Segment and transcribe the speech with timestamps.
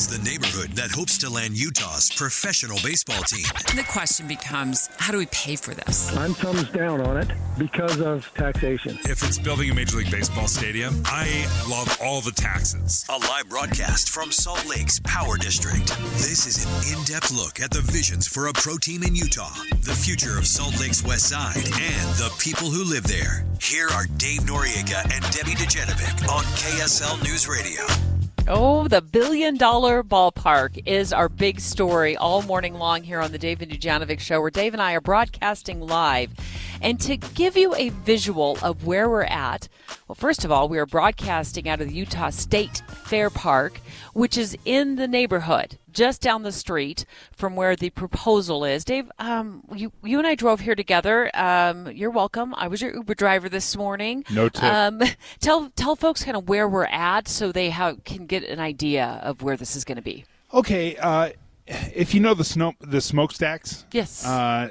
[0.00, 3.44] It's the neighborhood that hopes to land Utah's professional baseball team.
[3.76, 6.16] The question becomes how do we pay for this?
[6.16, 8.98] I'm thumbs down on it because of taxation.
[9.04, 13.04] If it's building a Major League Baseball stadium, I love all the taxes.
[13.10, 15.86] A live broadcast from Salt Lake's Power District.
[16.14, 19.52] This is an in depth look at the visions for a pro team in Utah,
[19.82, 23.44] the future of Salt Lake's West Side, and the people who live there.
[23.60, 28.09] Here are Dave Noriega and Debbie Dujanovic on KSL News Radio.
[28.52, 33.38] Oh, the billion dollar ballpark is our big story all morning long here on the
[33.38, 36.32] Dave and Dujanovic Show, where Dave and I are broadcasting live.
[36.82, 39.68] And to give you a visual of where we're at,
[40.08, 43.80] well, first of all, we are broadcasting out of the Utah State Fair Park,
[44.12, 48.84] which is in the neighborhood just down the street from where the proposal is.
[48.84, 51.28] Dave, um, you you and I drove here together.
[51.34, 52.54] Um, you're welcome.
[52.56, 54.24] I was your Uber driver this morning.
[54.30, 54.62] No tip.
[54.62, 55.02] Um,
[55.40, 59.18] tell tell folks kind of where we're at so they have, can get an idea
[59.24, 60.24] of where this is going to be.
[60.54, 61.30] Okay, uh,
[61.66, 64.24] if you know the snow, the smokestacks, Yes.
[64.24, 64.68] uh,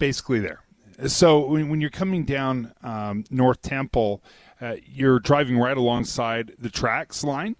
[0.00, 0.58] basically there.
[1.06, 4.24] So when, when you're coming down um, North Temple,
[4.60, 7.54] uh, you're driving right alongside the TRAX line.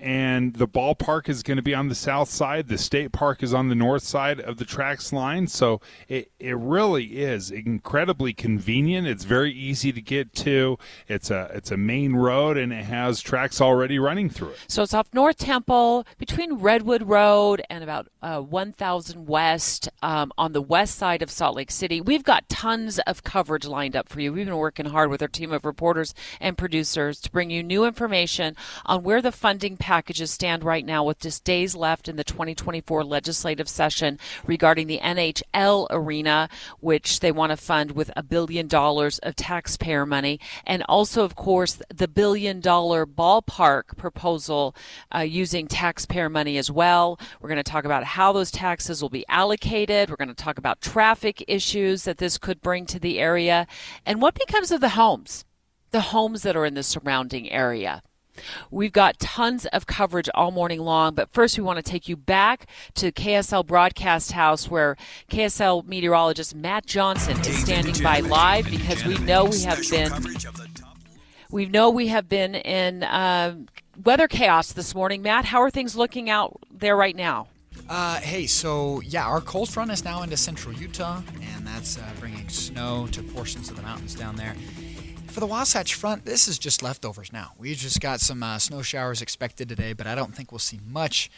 [0.00, 2.68] And the ballpark is going to be on the south side.
[2.68, 5.46] The state park is on the north side of the TRAX line.
[5.46, 9.06] So it, it really is incredibly convenient.
[9.06, 10.78] It's very easy to get to.
[11.06, 14.58] It's a it's a main road and it has tracks already running through it.
[14.68, 20.52] So it's off North Temple between Redwood Road and about uh, 1000 West um, on
[20.52, 22.00] the west side of Salt Lake City.
[22.00, 24.32] We've got tons of coverage lined up for you.
[24.32, 27.84] We've been working hard with our team of reporters and producers to bring you new
[27.84, 28.56] information
[28.86, 33.02] on where the funding packages stand right now with just days left in the 2024
[33.02, 39.18] legislative session regarding the NHL arena, which they want to fund with a billion dollars
[39.18, 44.76] of taxpayer money, and also, of course, the billion dollar ballpark proposal
[45.12, 47.18] uh, using taxpayer money as well.
[47.40, 50.08] We're going to talk about how those taxes will be allocated.
[50.08, 53.66] We're going to talk about traffic issues that this could bring to the area,
[54.06, 55.44] and what becomes of the homes,
[55.90, 58.04] the homes that are in the surrounding area.
[58.70, 62.16] We've got tons of coverage all morning long, but first we want to take you
[62.16, 64.96] back to KSL Broadcast House where
[65.30, 70.12] KSL meteorologist Matt Johnson is standing by live because we know we have been
[71.50, 73.56] we know we have been in uh,
[74.04, 75.22] weather chaos this morning.
[75.22, 77.48] Matt, how are things looking out there right now?
[77.88, 81.22] Uh, hey, so yeah, our cold front is now into central Utah,
[81.54, 84.54] and that's uh, bringing snow to portions of the mountains down there.
[85.30, 87.52] For the Wasatch Front, this is just leftovers now.
[87.56, 90.80] We just got some uh, snow showers expected today, but I don't think we'll see
[90.84, 91.30] much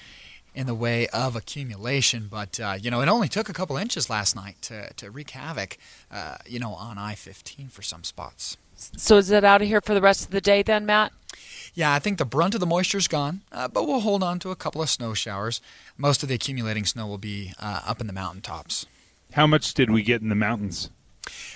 [0.54, 2.26] in the way of accumulation.
[2.30, 5.30] But, uh, you know, it only took a couple inches last night to, to wreak
[5.30, 5.76] havoc,
[6.10, 8.56] uh, you know, on I 15 for some spots.
[8.96, 11.12] So is it out of here for the rest of the day then, Matt?
[11.74, 14.50] Yeah, I think the brunt of the moisture's gone, uh, but we'll hold on to
[14.50, 15.60] a couple of snow showers.
[15.98, 18.86] Most of the accumulating snow will be uh, up in the mountaintops.
[19.32, 20.88] How much did we get in the mountains?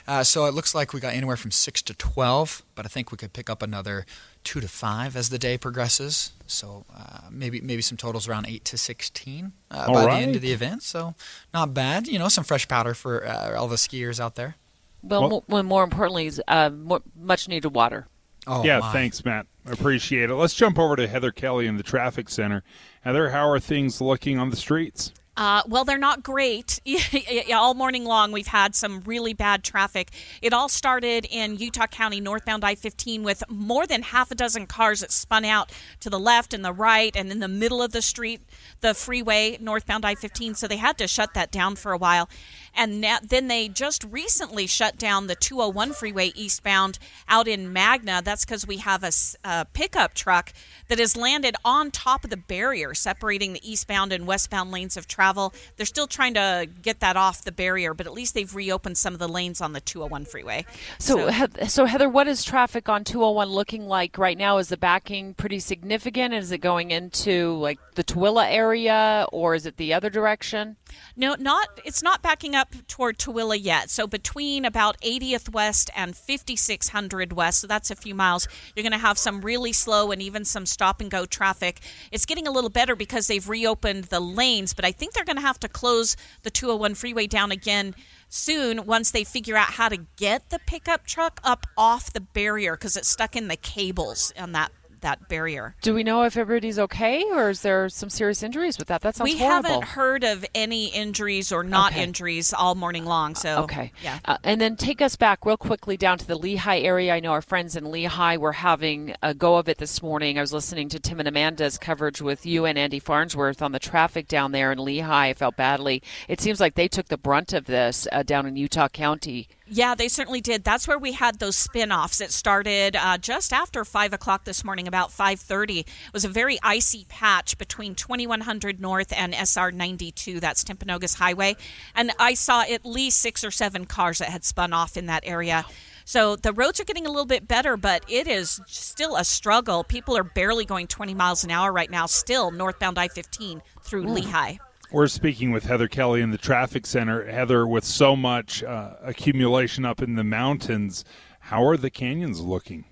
[0.06, 3.10] Uh, so it looks like we got anywhere from 6 to 12, but I think
[3.10, 4.06] we could pick up another
[4.44, 6.32] 2 to 5 as the day progresses.
[6.47, 10.15] So uh, maybe maybe some totals around 8 to 16 uh, by right.
[10.15, 10.82] the end of the event.
[10.82, 11.15] So
[11.53, 12.06] not bad.
[12.06, 14.56] You know, some fresh powder for uh, all the skiers out there.
[15.03, 18.06] Well, Well- mo- more importantly, is uh, more, much needed water.
[18.49, 18.93] Oh, yeah, my.
[18.93, 19.47] thanks, Matt.
[19.66, 20.34] I appreciate it.
[20.34, 22.62] Let's jump over to Heather Kelly in the traffic center.
[23.00, 25.12] Heather, how are things looking on the streets?
[25.37, 26.81] Uh, well, they're not great.
[27.53, 30.11] all morning long, we've had some really bad traffic.
[30.41, 34.67] It all started in Utah County, northbound I 15, with more than half a dozen
[34.67, 35.71] cars that spun out
[36.01, 38.41] to the left and the right and in the middle of the street,
[38.81, 40.55] the freeway, northbound I 15.
[40.55, 42.29] So they had to shut that down for a while.
[42.76, 46.98] And now, then they just recently shut down the 201 freeway eastbound
[47.28, 48.20] out in Magna.
[48.22, 49.03] That's because we have
[49.44, 50.53] a pickup truck
[50.88, 55.09] that has landed on top of the barrier separating the eastbound and westbound lanes of
[55.09, 55.54] travel.
[55.76, 59.12] They're still trying to get that off the barrier, but at least they've reopened some
[59.12, 60.66] of the lanes on the 201 freeway.
[60.98, 64.58] So, Heath- so Heather, what is traffic on 201 looking like right now?
[64.58, 66.34] Is the backing pretty significant?
[66.34, 70.76] Is it going into like the Tooele area, or is it the other direction?
[71.17, 73.91] No, not it's not backing up toward Tooele yet.
[73.91, 78.93] So between about 80th West and 5600 West, so that's a few miles, you're going
[78.93, 81.81] to have some really slow and even some stop and go traffic.
[82.12, 85.37] It's getting a little better because they've reopened the lanes, but I think they're going
[85.37, 87.94] to have to close the 201 freeway down again
[88.29, 92.73] soon once they figure out how to get the pickup truck up off the barrier
[92.73, 95.75] because it's stuck in the cables on that that barrier.
[95.82, 99.02] Do we know if everybody's okay, or is there some serious injuries with that?
[99.02, 99.69] That sounds we horrible.
[99.70, 102.02] haven't heard of any injuries or not Okay.
[102.02, 103.34] injuries all morning long.
[103.34, 103.93] So Okay.
[104.02, 104.19] yeah.
[104.25, 107.14] Uh, and then take us back real quickly down to the Lehi area.
[107.14, 110.38] I know our friends in Lehi were having a go of it this morning.
[110.38, 113.78] I was listening to Tim and Amanda's coverage with you and Andy Farnsworth on the
[113.78, 115.06] traffic down there in Lehi.
[115.08, 116.02] I felt badly.
[116.28, 119.48] It seems like they took the brunt of this uh, down in Utah County.
[119.69, 120.63] Yeah, they certainly did.
[120.63, 122.21] That's where we had those spin-offs.
[122.21, 125.81] It started uh, just after five o'clock this morning, about five thirty.
[125.81, 130.39] It was a very icy patch between 2100 North and SR 92.
[130.39, 131.57] That's Timpanogos Highway,
[131.97, 135.25] and I saw at least six or seven cars that had spun off in that
[135.27, 135.65] area.
[136.05, 139.83] So the roads are getting a little bit better, but it is still a struggle.
[139.83, 144.61] People are barely going 20 miles an hour right now, still northbound I-15 through Lehi.
[144.93, 147.25] We're speaking with Heather Kelly in the traffic center.
[147.29, 151.05] Heather, with so much uh, accumulation up in the mountains,
[151.41, 152.85] how are the canyons looking?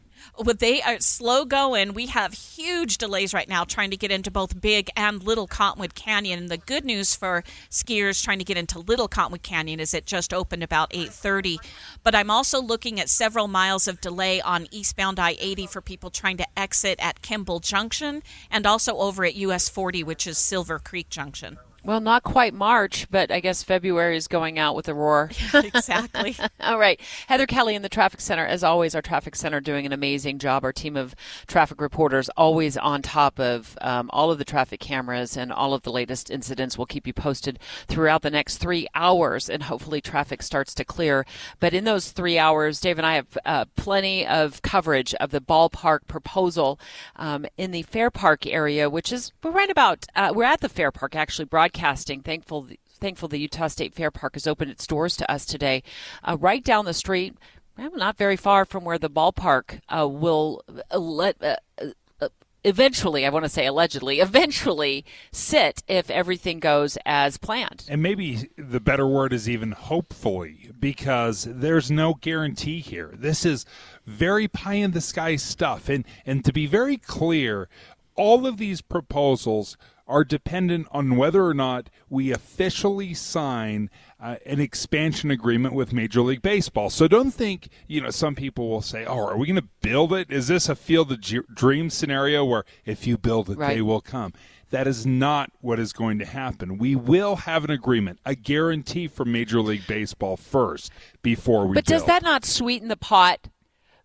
[0.43, 1.95] But they are slow going.
[1.95, 5.95] We have huge delays right now trying to get into both Big and Little Cottonwood
[5.95, 6.41] Canyon.
[6.41, 10.05] And the good news for skiers trying to get into Little Cottonwood Canyon is it
[10.05, 11.59] just opened about 8:30.
[12.03, 16.39] But I'm also looking at several miles of delay on eastbound I-80 for people trying
[16.39, 21.09] to exit at Kimball Junction and also over at US 40, which is Silver Creek
[21.09, 21.59] Junction.
[21.85, 25.31] Well, not quite March, but I guess February is going out with a roar.
[25.55, 26.35] exactly.
[26.61, 26.99] All right.
[27.27, 28.47] Heather Kelly in the traffic center.
[28.47, 30.65] As always, our traffic center doing an amazing job.
[30.65, 31.15] Our team of
[31.47, 35.83] traffic reporters always on top of um, all of the traffic cameras and all of
[35.83, 36.79] the latest incidents.
[36.79, 41.27] We'll keep you posted throughout the next three hours, and hopefully traffic starts to clear.
[41.61, 45.41] But in those three hours, Dave and I have uh, plenty of coverage of the
[45.41, 46.81] ballpark proposal
[47.17, 50.69] um, in the Fair Park area, which is we're right about uh, we're at the
[50.71, 51.45] Fair Park actually
[51.75, 52.21] broadcasting.
[52.23, 52.69] Thankful
[53.01, 55.83] thankful the Utah State Fair Park has opened its doors to us today.
[56.23, 57.35] Uh, right down the street,
[57.77, 61.43] not very far from where the ballpark uh, will uh, let.
[61.43, 62.29] Uh, uh,
[62.67, 67.85] Eventually, I want to say allegedly, eventually sit if everything goes as planned.
[67.91, 73.11] And maybe the better word is even hopefully, because there's no guarantee here.
[73.13, 73.67] This is
[74.07, 75.91] very pie in the sky stuff.
[75.91, 77.69] And, and to be very clear,
[78.17, 83.89] all of these proposals are dependent on whether or not we officially sign
[84.21, 86.91] uh, an expansion agreement with Major League Baseball.
[86.91, 90.13] So don't think, you know, some people will say, oh, are we going to build
[90.13, 90.31] it?
[90.31, 93.75] Is this a field of G- dream scenario where if you build it, Right.
[93.77, 94.33] they will come?
[94.71, 96.79] That is not what is going to happen.
[96.79, 100.91] We will have an agreement, a guarantee from Major League Baseball first
[101.23, 103.49] before we But does that not sweeten the pot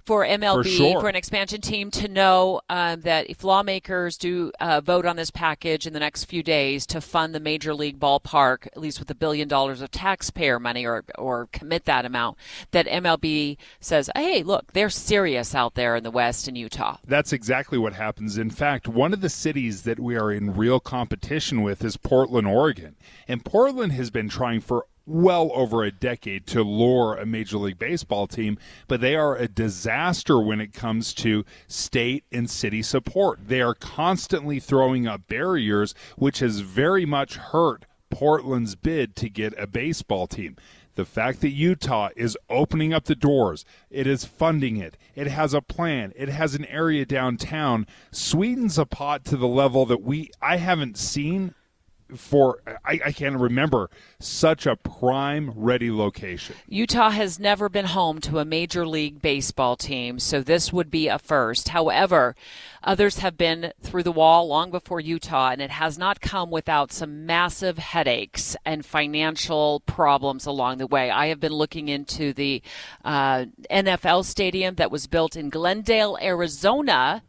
[0.10, 1.08] for MLB, For sure.
[1.08, 5.86] an expansion team, to know um, that if lawmakers do uh, vote on this package
[5.86, 9.14] in the next few days to fund the major league ballpark, at least with a
[9.14, 12.40] billion dollars of taxpayer money, or or commit that amount,
[12.72, 17.32] that MLB says, "Hey, look, they're serious out there in the West in Utah." That's
[17.32, 18.36] exactly what happens.
[18.36, 22.48] In fact, one of the cities that we are in real competition with is Portland,
[22.48, 22.96] Oregon.
[23.28, 27.80] And Portland has been trying for well over a decade to lure a Major League
[27.80, 28.58] Baseball team,
[28.88, 33.40] but they are a disaster when it comes to state and city support.
[33.48, 39.54] They are constantly throwing up barriers, which has very much hurt Portland's bid to get
[39.58, 40.56] a baseball team.
[40.96, 45.54] The fact that Utah is opening up the doors, it is funding it, it has
[45.54, 50.32] a plan, it has an area downtown, sweetens a pot to the level that we
[50.42, 51.54] I haven't seen
[52.16, 53.90] for I, I can't remember
[54.20, 56.56] such a prime ready location.
[56.68, 61.08] Utah has never been home to a major league baseball team, so this would be
[61.08, 61.70] a first.
[61.70, 62.36] However,
[62.84, 66.92] others have been through the wall long before Utah, and it has not come without
[66.92, 71.10] some massive headaches and financial problems along the way.
[71.10, 72.62] I have been looking into the
[73.04, 77.24] uh, NFL stadium that was built in Glendale, Arizona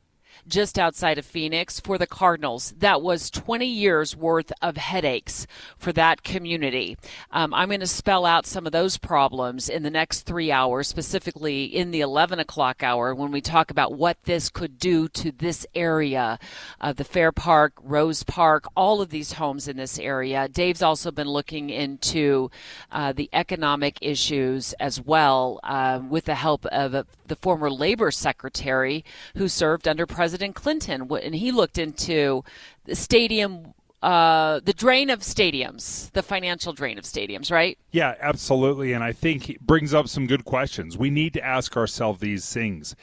[0.50, 2.74] just outside of Phoenix for the Cardinals.
[2.78, 5.46] That was 20 years worth of headaches
[5.78, 6.98] for that community.
[7.30, 10.88] Um, I'm going to spell out some of those problems in the next three hours,
[10.88, 15.30] specifically in the 11 o'clock hour when we talk about what this could do to
[15.30, 16.38] this area
[16.80, 20.48] of the Fair Park, Rose Park, all of these homes in this area.
[20.48, 22.50] Dave's also been looking into
[22.90, 28.10] uh, the economic issues as well uh, with the help of uh, the former labor
[28.10, 29.04] secretary
[29.36, 32.44] who served under President Clinton, and he looked into
[32.84, 33.74] the stadium.
[34.02, 37.76] Uh, the drain of stadiums, the financial drain of stadiums, right?
[37.90, 38.94] Yeah, absolutely.
[38.94, 40.96] And I think it brings up some good questions.
[40.96, 42.96] We need to ask ourselves these things.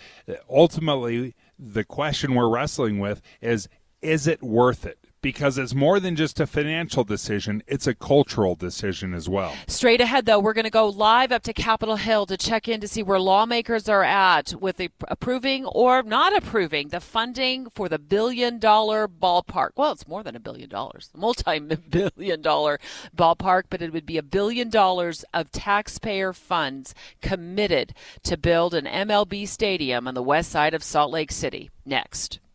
[0.50, 3.70] Ultimately, the question we're wrestling with is
[4.02, 4.98] is it worth it?
[5.28, 9.54] Because it's more than just a financial decision, it's a cultural decision as well.
[9.68, 12.80] Straight ahead, though, we're going to go live up to Capitol Hill to check in
[12.80, 14.80] to see where lawmakers are at with
[15.10, 19.72] approving or not approving the funding for the billion dollar ballpark.
[19.76, 22.80] Well, it's more than a billion dollars, multi billion dollar
[23.14, 27.94] ballpark, but it would be a billion dollars of taxpayer funds committed
[28.24, 31.70] to build an MLB stadium on the west side of Salt Lake City.
[31.86, 32.40] Next.